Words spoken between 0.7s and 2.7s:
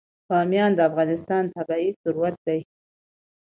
د افغانستان طبعي ثروت دی.